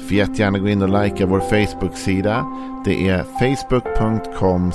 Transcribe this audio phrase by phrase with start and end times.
[0.00, 2.46] Får jättegärna gå in och likea vår Facebook-sida.
[2.84, 4.72] Det är facebook.com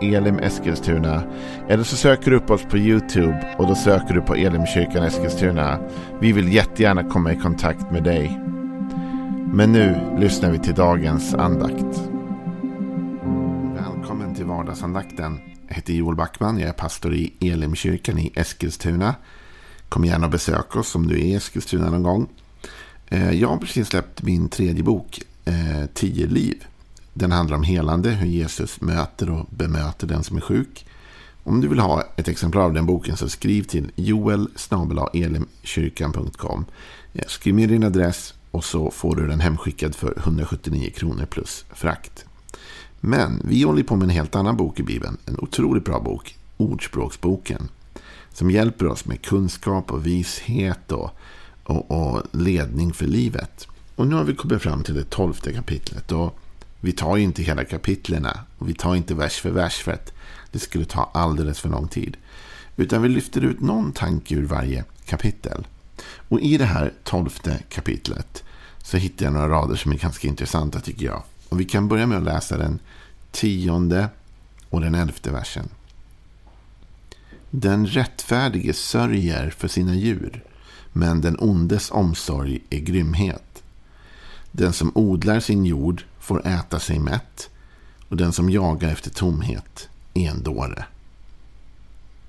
[0.00, 1.22] elimeskilstuna.
[1.68, 5.78] Eller så söker du upp oss på YouTube och då söker du på Elimkyrkan Eskilstuna.
[6.20, 8.40] Vi vill jättegärna komma i kontakt med dig.
[9.52, 12.02] Men nu lyssnar vi till dagens andakt.
[13.74, 15.40] Välkommen till vardagsandakten.
[15.68, 16.58] Jag heter Joel Backman.
[16.58, 19.14] Jag är pastor i Elimkyrkan i Eskilstuna.
[19.88, 22.28] Kom gärna och besök oss om du är i Eskilstuna någon gång.
[23.08, 26.64] Eh, jag har precis släppt min tredje bok, eh, Tio liv.
[27.14, 30.86] Den handlar om helande, hur Jesus möter och bemöter den som är sjuk.
[31.44, 36.64] Om du vill ha ett exemplar av den boken så skriv till joel.elimkyrkan.com.
[37.12, 41.64] Eh, skriv med din adress och så får du den hemskickad för 179 kronor plus
[41.74, 42.24] frakt.
[43.00, 45.16] Men vi håller på med en helt annan bok i Bibeln.
[45.24, 46.36] En otroligt bra bok.
[46.56, 47.68] Ordspråksboken.
[48.32, 51.10] Som hjälper oss med kunskap och vishet och
[51.68, 53.68] och, och, ledning för livet.
[53.96, 56.12] Och nu har vi kommit fram till det tolfte kapitlet.
[56.12, 56.38] Och
[56.80, 58.40] vi tar ju inte hela kapitlerna.
[58.58, 60.12] Och vi tar inte vers för vers för att
[60.52, 62.16] det skulle ta alldeles för lång tid.
[62.76, 65.66] Utan vi lyfter ut någon tanke ur varje kapitel.
[66.28, 68.44] Och i det här tolfte kapitlet
[68.82, 71.22] så hittar jag några rader som är ganska intressanta tycker jag.
[71.48, 72.78] Och vi kan börja med att läsa den
[73.30, 74.08] tionde
[74.70, 75.68] och den elfte versen.
[77.50, 80.44] Den rättfärdige sörjer för sina djur
[80.98, 83.62] men den ondes omsorg är grymhet.
[84.52, 87.50] Den som odlar sin jord får äta sig mätt
[88.08, 90.84] och den som jagar efter tomhet är en dåre.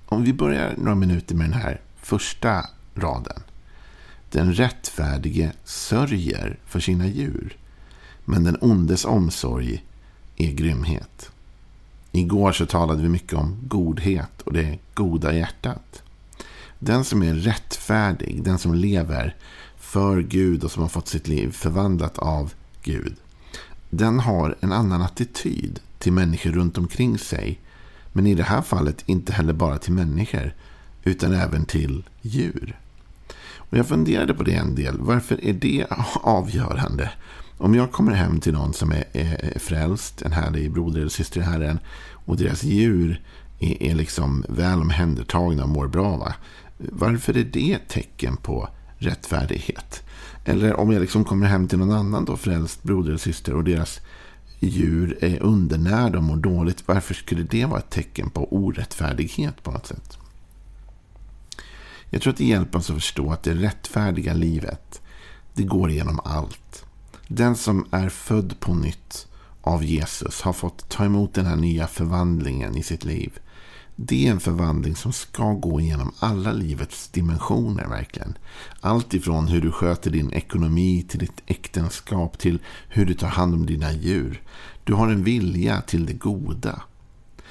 [0.05, 3.43] Om vi börjar några minuter med den här första raden.
[4.31, 7.57] Den rättfärdige sörjer för sina djur,
[8.25, 9.83] men den ondes omsorg
[10.37, 11.31] är grymhet.
[12.11, 16.03] Igår så talade vi mycket om godhet och det goda hjärtat.
[16.79, 19.35] Den som är rättfärdig, den som lever
[19.77, 22.53] för Gud och som har fått sitt liv förvandlat av
[22.83, 23.15] Gud.
[23.89, 27.59] Den har en annan attityd till människor runt omkring sig.
[28.13, 30.53] Men i det här fallet inte heller bara till människor
[31.03, 32.79] utan även till djur.
[33.55, 34.97] Och Jag funderade på det en del.
[34.99, 35.85] Varför är det
[36.21, 37.11] avgörande?
[37.57, 41.39] Om jag kommer hem till någon som är, är frälst, en härlig broder eller syster
[41.39, 41.79] i Herren
[42.25, 43.21] och deras djur
[43.59, 46.17] är, är liksom väl omhändertagna och mår bra.
[46.17, 46.33] Va?
[46.79, 50.03] Varför är det ett tecken på rättfärdighet?
[50.45, 53.63] Eller om jag liksom kommer hem till någon annan då, frälst broder och syster och
[53.63, 53.99] deras
[54.59, 56.83] djur är undernärda och mår dåligt.
[56.85, 60.17] Varför skulle det vara ett tecken på orättfärdighet på något sätt?
[62.09, 65.01] Jag tror att det hjälper oss att förstå att det rättfärdiga livet,
[65.53, 66.85] det går igenom allt.
[67.27, 69.27] Den som är född på nytt
[69.61, 73.39] av Jesus har fått ta emot den här nya förvandlingen i sitt liv.
[74.01, 78.37] Det är en förvandling som ska gå igenom alla livets dimensioner verkligen.
[78.81, 83.53] Allt ifrån hur du sköter din ekonomi till ditt äktenskap till hur du tar hand
[83.53, 84.41] om dina djur.
[84.83, 86.81] Du har en vilja till det goda.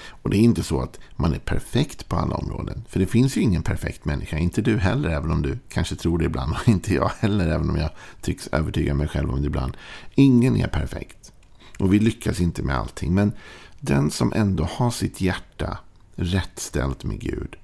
[0.09, 2.85] Och det är inte så att man är perfekt på alla områden.
[2.89, 4.39] För det finns ju ingen perfekt människa.
[4.39, 6.53] Inte du heller, även om du kanske tror det ibland.
[6.53, 9.77] Och inte jag heller, även om jag tycks övertyga mig själv om det ibland.
[10.15, 11.33] Ingen är perfekt.
[11.79, 13.15] Och vi lyckas inte med allting.
[13.15, 13.33] Men
[13.81, 15.79] den som ändå har sitt hjärta
[16.19, 17.57] rätt ställt med Gud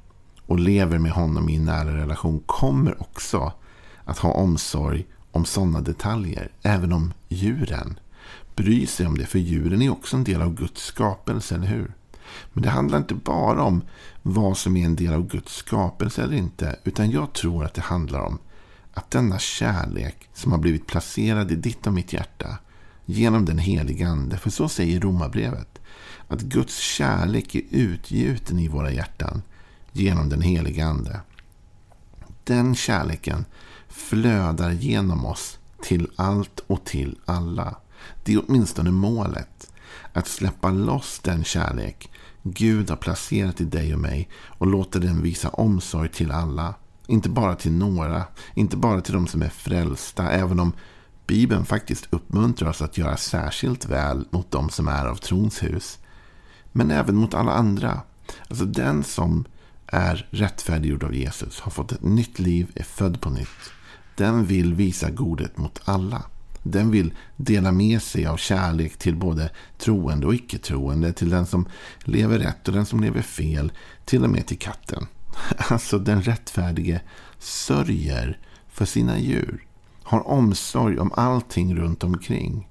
[0.47, 3.53] och lever med honom i en nära relation kommer också
[4.05, 6.53] att ha omsorg om sådana detaljer.
[6.63, 7.99] Även om djuren
[8.57, 9.27] bryr sig om det.
[9.27, 11.93] För djuren är också en del av Guds skapelse, eller hur?
[12.53, 13.83] Men det handlar inte bara om
[14.23, 16.77] vad som är en del av Guds skapelse eller inte.
[16.85, 18.39] Utan jag tror att det handlar om
[18.95, 22.59] att denna kärlek som har blivit placerad i ditt och mitt hjärta
[23.05, 24.37] genom den helige ande.
[24.37, 25.74] För så säger romabrevet.
[26.35, 29.43] Att Guds kärlek är utgjuten i våra hjärtan
[29.93, 31.21] genom den helige Ande.
[32.45, 33.45] Den kärleken
[33.89, 37.77] flödar genom oss till allt och till alla.
[38.25, 39.71] Det är åtminstone målet.
[40.13, 42.11] Att släppa loss den kärlek
[42.43, 44.29] Gud har placerat i dig och mig
[44.59, 46.75] och låta den visa omsorg till alla.
[47.07, 50.73] Inte bara till några, inte bara till de som är frälsta, även om
[51.27, 55.99] Bibeln faktiskt uppmuntrar oss att göra särskilt väl mot de som är av trons hus.
[56.77, 58.01] Men även mot alla andra.
[58.49, 59.45] Alltså den som
[59.87, 63.73] är rättfärdiggjord av Jesus, har fått ett nytt liv, är född på nytt.
[64.17, 66.23] Den vill visa godhet mot alla.
[66.63, 71.13] Den vill dela med sig av kärlek till både troende och icke-troende.
[71.13, 71.69] Till den som
[71.99, 73.73] lever rätt och den som lever fel.
[74.05, 75.07] Till och med till katten.
[75.57, 77.01] Alltså den rättfärdige
[77.39, 78.39] sörjer
[78.69, 79.67] för sina djur.
[80.03, 82.69] Har omsorg om allting runt omkring.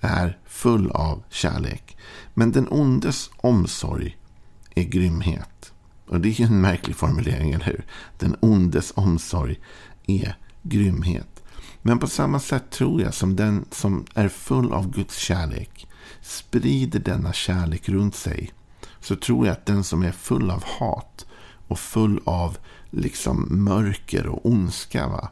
[0.00, 1.96] Är full av kärlek.
[2.34, 4.16] Men den ondes omsorg
[4.74, 5.72] är grymhet.
[6.06, 7.86] Och det är ju en märklig formulering, eller hur?
[8.18, 9.60] Den ondes omsorg
[10.06, 11.42] är grymhet.
[11.82, 15.88] Men på samma sätt tror jag som den som är full av Guds kärlek
[16.20, 18.52] sprider denna kärlek runt sig.
[19.00, 21.26] Så tror jag att den som är full av hat
[21.68, 22.58] och full av
[22.90, 25.08] liksom mörker och ondska.
[25.08, 25.30] Va?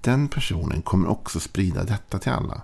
[0.00, 2.62] Den personen kommer också sprida detta till alla.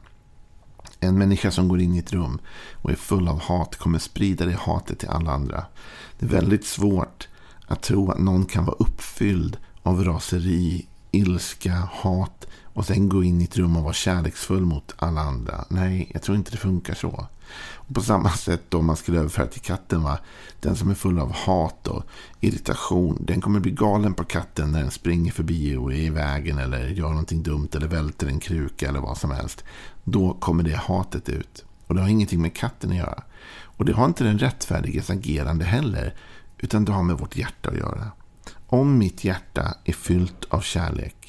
[1.05, 2.39] En människa som går in i ett rum
[2.73, 5.65] och är full av hat kommer sprida det hatet till alla andra.
[6.19, 7.29] Det är väldigt svårt
[7.67, 13.41] att tro att någon kan vara uppfylld av raseri, ilska, hat och sen gå in
[13.41, 15.65] i ett rum och vara kärleksfull mot alla andra.
[15.69, 17.27] Nej, jag tror inte det funkar så.
[17.75, 20.03] Och på samma sätt då man skulle överföra till katten.
[20.03, 20.19] Va?
[20.61, 22.05] Den som är full av hat och
[22.41, 23.19] irritation.
[23.21, 26.59] Den kommer bli galen på katten när den springer förbi och är i vägen.
[26.59, 27.69] Eller gör någonting dumt.
[27.75, 29.65] Eller välter en kruka eller vad som helst.
[30.05, 31.65] Då kommer det hatet ut.
[31.87, 33.23] Och det har ingenting med katten att göra.
[33.63, 36.15] Och det har inte den rättfärdiges agerande heller.
[36.59, 38.11] Utan det har med vårt hjärta att göra.
[38.67, 41.22] Om mitt hjärta är fyllt av kärlek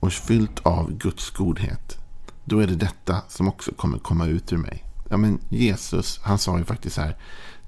[0.00, 1.98] och fyllt av Guds godhet.
[2.44, 4.84] Då är det detta som också kommer komma ut ur mig.
[5.10, 7.16] Ja, men Jesus, han sa ju faktiskt så här.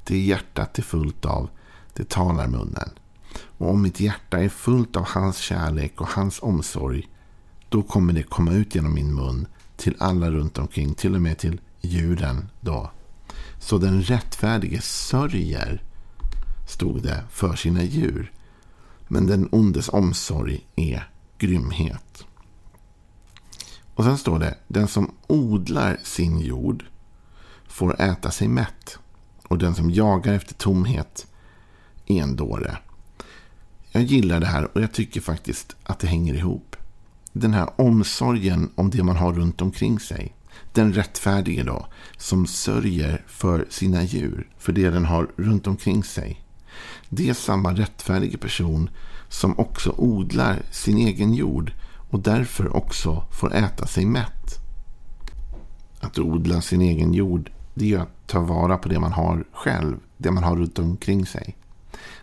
[0.04, 1.50] Det hjärtat är fullt av,
[1.94, 2.90] det talar munnen.
[3.58, 7.08] Och om mitt hjärta är fullt av hans kärlek och hans omsorg.
[7.68, 9.46] Då kommer det komma ut genom min mun
[9.76, 10.94] till alla runt omkring.
[10.94, 12.90] Till och med till djuren då.
[13.58, 15.82] Så den rättfärdige sörjer,
[16.68, 18.32] stod det, för sina djur.
[19.08, 21.11] Men den ondes omsorg är
[21.42, 22.24] grymhet.
[23.94, 26.84] Och sen står det, den som odlar sin jord
[27.68, 28.98] får äta sig mätt.
[29.48, 31.26] Och den som jagar efter tomhet
[32.06, 32.78] är en dåre.
[33.92, 36.76] Jag gillar det här och jag tycker faktiskt att det hänger ihop.
[37.32, 40.34] Den här omsorgen om det man har runt omkring sig.
[40.72, 41.86] Den rättfärdige då,
[42.16, 46.41] som sörjer för sina djur, för det den har runt omkring sig.
[47.08, 48.90] Det är samma rättfärdige person
[49.28, 51.72] som också odlar sin egen jord
[52.10, 54.58] och därför också får äta sig mätt.
[56.00, 59.96] Att odla sin egen jord det är att ta vara på det man har själv.
[60.16, 61.56] Det man har runt omkring sig.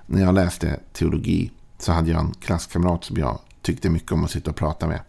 [0.06, 4.32] När jag läste teologi så hade jag en klasskamrat som jag tyckte mycket om att
[4.32, 5.02] sitta och prata med.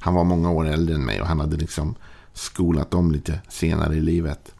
[0.00, 1.94] Han var många år äldre än mig och han hade liksom
[2.32, 4.54] skolat om lite senare i livet.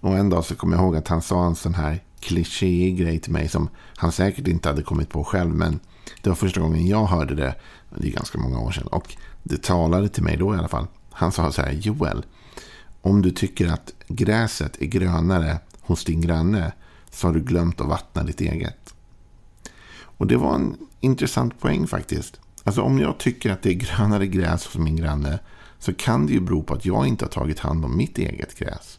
[0.00, 3.18] Och en dag så kom jag ihåg att han sa en sån här klichéig grej
[3.18, 5.54] till mig som han säkert inte hade kommit på själv.
[5.54, 5.80] Men
[6.22, 7.54] det var första gången jag hörde det.
[7.96, 8.86] Det är ganska många år sedan.
[8.86, 10.86] Och det talade till mig då i alla fall.
[11.10, 12.24] Han sa så här, Joel,
[13.00, 16.72] om du tycker att gräset är grönare hos din granne
[17.10, 18.94] så har du glömt att vattna ditt eget.
[20.00, 22.40] Och det var en intressant poäng faktiskt.
[22.64, 25.38] Alltså om jag tycker att det är grönare gräs hos min granne
[25.78, 28.58] så kan det ju bero på att jag inte har tagit hand om mitt eget
[28.58, 28.98] gräs.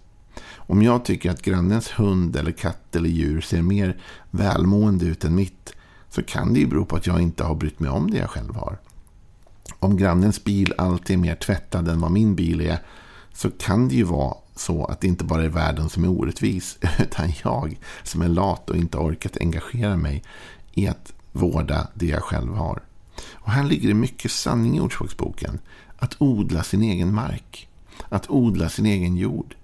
[0.70, 3.98] Om jag tycker att grannens hund eller katt eller djur ser mer
[4.32, 5.74] välmående ut än mitt
[6.10, 8.30] så kan det ju bero på att jag inte har brytt mig om det jag
[8.30, 8.78] själv har.
[9.80, 12.80] Om grannens bil alltid är mer tvättad än vad min bil är
[13.34, 16.78] så kan det ju vara så att det inte bara är världen som är orättvis
[17.00, 20.24] utan jag som är lat och inte orkat engagera mig
[20.74, 22.84] i att vårda det jag själv har.
[23.32, 25.60] Och här ligger det mycket sanning i Ordspråksboken.
[25.98, 27.70] Att odla sin egen mark.
[28.10, 29.56] Att odla sin egen jord.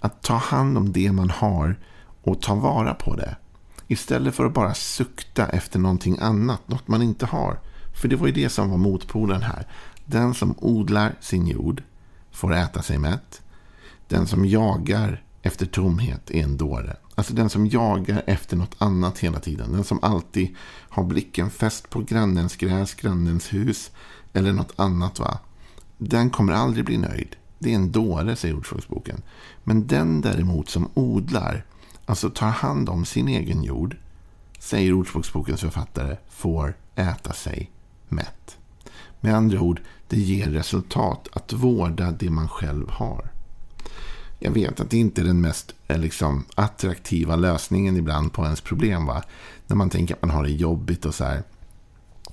[0.00, 1.76] Att ta hand om det man har
[2.22, 3.36] och ta vara på det.
[3.88, 7.58] Istället för att bara sukta efter någonting annat, något man inte har.
[8.00, 9.66] För det var ju det som var motpolen här.
[10.04, 11.82] Den som odlar sin jord
[12.30, 13.42] får äta sig mätt.
[14.08, 16.96] Den som jagar efter tomhet är en dåre.
[17.14, 19.72] Alltså den som jagar efter något annat hela tiden.
[19.72, 20.56] Den som alltid
[20.88, 23.90] har blicken fäst på grannens gräs, grannens hus
[24.32, 25.18] eller något annat.
[25.18, 25.38] va.
[25.98, 27.36] Den kommer aldrig bli nöjd.
[27.58, 29.22] Det är en dåre, säger Ordspråksboken.
[29.64, 31.64] Men den däremot som odlar,
[32.06, 33.96] alltså tar hand om sin egen jord,
[34.58, 37.70] säger Ordspråksbokens författare, får äta sig
[38.08, 38.58] mätt.
[39.20, 43.30] Med andra ord, det ger resultat att vårda det man själv har.
[44.38, 48.60] Jag vet att det inte är den mest eh, liksom, attraktiva lösningen ibland på ens
[48.60, 49.06] problem.
[49.06, 49.22] Va?
[49.66, 51.42] När man tänker att man har det jobbigt och så här.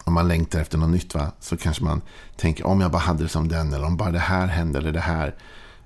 [0.03, 1.31] Om man längtar efter något nytt va?
[1.39, 2.01] så kanske man
[2.38, 4.91] tänker om jag bara hade det som den eller om bara det här hände eller
[4.91, 5.36] det här.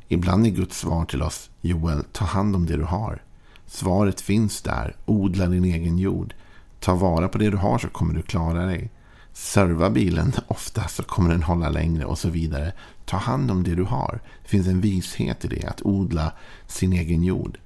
[0.08, 3.22] Ibland är Guds svar till oss Joel, ta hand om det du har.
[3.68, 4.96] Svaret finns där.
[5.06, 6.34] Odla din egen jord.
[6.80, 8.92] Ta vara på det du har så kommer du klara dig
[9.36, 12.74] serva bilen ofta så kommer den hålla längre och så vidare.
[13.06, 14.22] Ta hand om det du har.
[14.44, 16.32] Det finns en vishet i det, att odla
[16.68, 17.58] sin egen jord.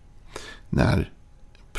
[0.70, 1.12] När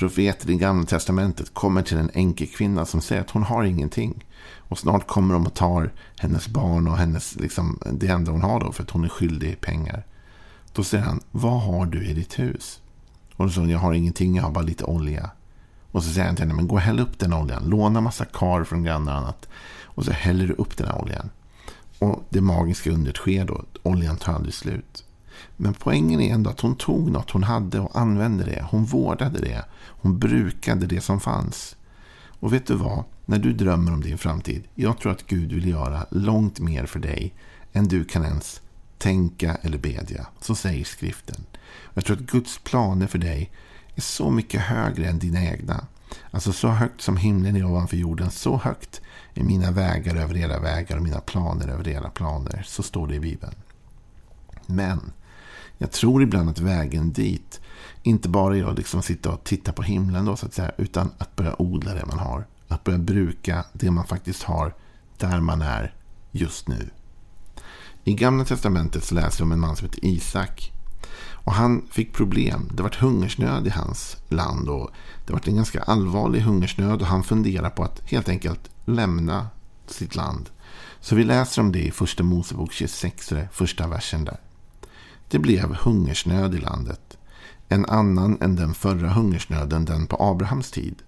[0.01, 4.25] profeter i Gamla Testamentet kommer till en enkekvinna som säger att hon har ingenting.
[4.57, 8.61] Och snart kommer de och tar hennes barn och hennes, liksom, det enda hon har
[8.61, 10.07] då för att hon är skyldig pengar.
[10.73, 12.81] Då säger han, vad har du i ditt hus?
[13.37, 15.31] Och då säger hon, jag har ingenting, jag har bara lite olja.
[15.93, 17.65] Och så säger han till henne, men gå och häll upp den oljan.
[17.65, 19.49] Låna massa kar från grannar och annat.
[19.83, 21.31] Och så häller du upp den här oljan.
[21.99, 23.65] Och det magiska undret sker då.
[23.83, 25.05] Oljan tar aldrig slut.
[25.57, 28.65] Men poängen är ändå att hon tog något hon hade och använde det.
[28.71, 29.65] Hon vårdade det.
[29.73, 31.77] Hon brukade det som fanns.
[32.41, 33.05] Och vet du vad?
[33.27, 34.63] När du drömmer om din framtid.
[34.75, 37.35] Jag tror att Gud vill göra långt mer för dig
[37.73, 38.61] än du kan ens
[38.99, 40.27] tänka eller bedja.
[40.41, 41.45] Så säger skriften.
[41.95, 43.51] Jag tror att Guds planer för dig
[43.95, 45.87] är så mycket högre än dina egna.
[46.31, 49.01] Alltså så högt som himlen är ovanför jorden, så högt
[49.35, 52.63] är mina vägar över era vägar och mina planer över era planer.
[52.67, 53.55] Så står det i Bibeln.
[54.67, 55.13] Men
[55.83, 57.61] jag tror ibland att vägen dit
[58.03, 61.11] inte bara är att liksom sitta och titta på himlen då, så att säga, utan
[61.19, 62.47] att börja odla det man har.
[62.69, 64.75] Att börja bruka det man faktiskt har
[65.19, 65.95] där man är
[66.31, 66.91] just nu.
[68.05, 70.73] I Gamla Testamentet så läser vi om en man som heter Isak.
[71.33, 72.71] Och han fick problem.
[72.75, 74.69] Det var hungersnöd i hans land.
[74.69, 74.91] och
[75.27, 79.49] Det var en ganska allvarlig hungersnöd och han funderar på att helt enkelt lämna
[79.87, 80.51] sitt land.
[81.01, 84.41] Så vi läser om det i första Mosebok 26, första versen där.
[85.31, 87.19] Det blev hungersnöd i landet.
[87.69, 91.03] En annan än den förra hungersnöden, den på Abrahams tid.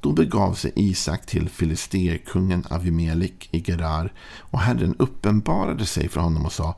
[0.00, 6.44] Då begav sig Isak till filisterkungen Avimelik i Gerar och Herren uppenbarade sig för honom
[6.44, 6.74] och sa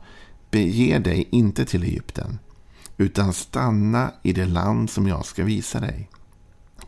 [0.51, 2.39] Bege dig inte till Egypten
[2.97, 6.09] utan stanna i det land som jag ska visa dig.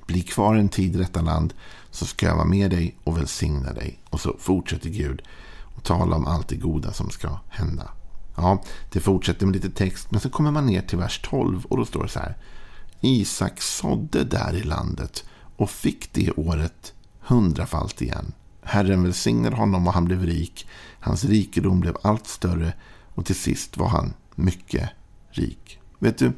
[0.06, 1.54] Bli kvar en tid i detta land
[1.92, 4.00] så ska jag vara med dig och välsigna dig.
[4.10, 5.22] Och så fortsätter Gud
[5.76, 7.90] och tala om allt det goda som ska hända.
[8.42, 11.78] Ja, det fortsätter med lite text, men så kommer man ner till vers 12 och
[11.78, 12.38] då står det så här.
[13.02, 18.34] Isak sådde där i landet och fick det året hundrafalt igen.
[18.62, 20.68] Herren välsignade honom och han blev rik.
[21.00, 22.74] Hans rikedom blev allt större
[23.16, 24.90] och till sist var han mycket
[25.32, 25.80] rik.
[26.00, 26.32] Vet du,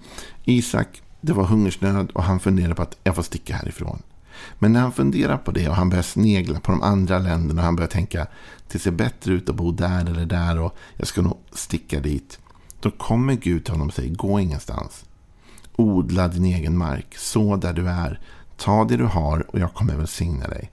[0.44, 4.02] Isak, det var hungersnöd och han funderade på att jag får sticka härifrån.
[4.60, 7.66] Men när han funderar på det och han börjar snegla på de andra länderna och
[7.66, 8.28] han börjar tänka
[8.72, 12.40] det ser bättre ut att bo där eller där och jag ska nog sticka dit.
[12.80, 15.06] Då kommer Gud till honom och säger gå ingenstans.
[15.76, 18.20] Odla din egen mark, så där du är.
[18.58, 20.72] Ta det du har och jag kommer välsigna dig.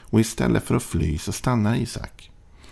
[0.00, 2.30] Och istället för att fly så stannar Isak.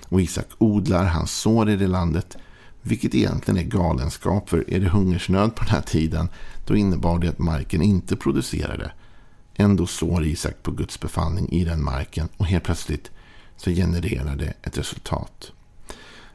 [0.08, 2.36] Och Isak odlar, han sår i det landet.
[2.82, 6.28] Vilket egentligen är galenskap, för är det hungersnöd på den här tiden,
[6.66, 8.92] då innebar det att marken inte producerade.
[9.60, 13.10] Ändå sår Isak på Guds befallning i den marken och helt plötsligt
[13.56, 15.52] så genererar det ett resultat.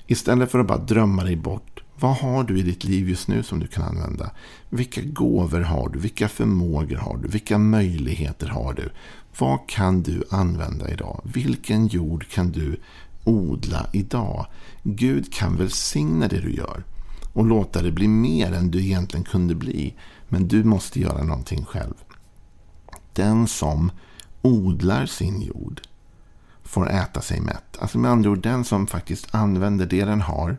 [0.08, 1.84] Istället för att bara drömma dig bort.
[2.00, 4.32] Vad har du i ditt liv just nu som du kan använda?
[4.70, 6.00] Vilka gåvor har du?
[6.00, 7.28] Vilka förmågor har du?
[7.28, 8.90] Vilka möjligheter har du?
[9.38, 11.22] Vad kan du använda idag?
[11.24, 12.80] Vilken jord kan du
[13.24, 14.46] odla idag?
[14.84, 16.84] Gud kan välsigna det du gör
[17.34, 19.96] och låta det bli mer än du egentligen kunde bli.
[20.30, 21.94] Men du måste göra någonting själv.
[23.14, 23.92] Den som
[24.42, 25.82] odlar sin jord
[26.64, 27.78] får äta sig mätt.
[27.80, 30.58] Alltså med andra ord, den som faktiskt använder det den har,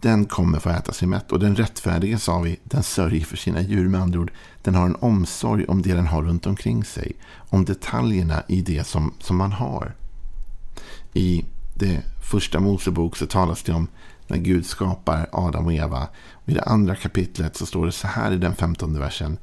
[0.00, 1.32] den kommer få äta sig mätt.
[1.32, 3.88] Och den rättfärdige, sa vi, den sörjer för sina djur.
[3.88, 7.12] Med andra ord, den har en omsorg om det den har runt omkring sig.
[7.50, 9.94] Om detaljerna i det som, som man har.
[11.12, 13.88] I det första Mosebok så talas det om
[14.26, 16.08] när Gud skapar Adam och Eva.
[16.32, 19.38] Och I det andra kapitlet så står det så här i den femtonde versen.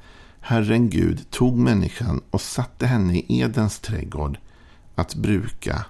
[0.45, 4.37] Herren Gud tog människan och satte henne i Edens trädgård
[4.95, 5.85] att bruka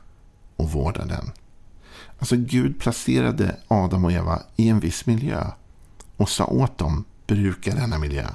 [0.56, 1.32] och vårda den.
[2.20, 5.48] Alltså Gud placerade Adam och Eva i en viss miljö
[6.18, 8.28] och sa åt dem bruka denna miljö.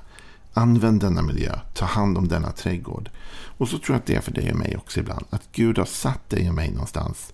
[0.52, 1.58] Använd denna miljö.
[1.74, 3.10] Ta hand om denna trädgård.
[3.58, 5.26] Och så tror jag att det är för dig och mig också ibland.
[5.30, 7.32] Att Gud har satt dig och mig någonstans.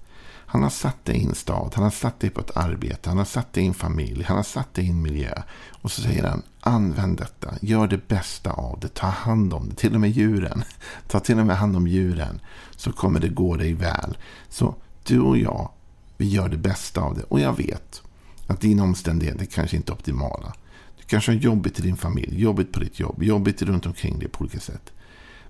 [0.55, 3.19] Han har satt dig i en stad, han har satt dig på ett arbete, han
[3.19, 5.43] har satt dig i en familj, han har satt dig i en miljö.
[5.83, 9.75] Och så säger han, använd detta, gör det bästa av det, ta hand om det,
[9.75, 10.65] till och med djuren.
[11.09, 12.41] Ta till och med hand om djuren,
[12.77, 14.19] så kommer det gå dig väl.
[14.49, 15.71] Så du och jag,
[16.17, 17.23] vi gör det bästa av det.
[17.23, 18.03] Och jag vet
[18.47, 20.55] att dina omständigheter kanske inte är optimala.
[20.99, 24.29] Du kanske har jobbigt i din familj, jobbigt på ditt jobb, jobbigt runt omkring dig
[24.29, 24.93] på olika sätt.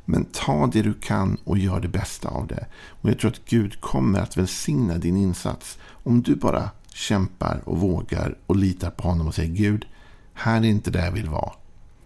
[0.04, 2.66] Men ta det du kan och gör det bästa av det.
[3.00, 5.78] Och jag tror att Gud kommer att välsigna din insats.
[5.88, 9.86] Om du bara kämpar och vågar och litar på honom och säger Gud,
[10.32, 11.52] här är inte där jag vill vara.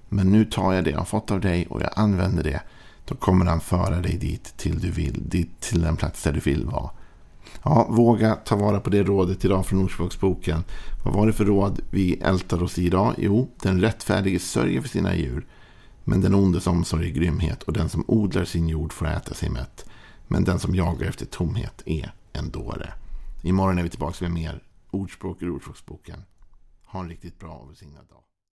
[0.09, 2.61] Men nu tar jag det jag har fått av dig och jag använder det.
[3.05, 6.41] Då kommer han föra dig dit till du vill, dit till den plats där du
[6.41, 6.91] vill vara.
[7.63, 10.65] Ja, våga ta vara på det rådet idag från Ordspråksboken.
[11.05, 13.15] Vad var det för råd vi ältar oss i idag?
[13.19, 15.47] Jo, den rättfärdige sörjer för sina djur.
[16.09, 19.51] Men den ondes omsorg är grymhet och den som odlar sin jord får äta sig
[19.51, 19.87] mätt.
[20.29, 22.93] Men den som jagar efter tomhet är en dåre.
[23.43, 26.23] Imorgon är vi tillbaka med mer ordspråk ur Ordspråksboken.
[26.85, 28.28] Ha en riktigt bra och välsignad dag.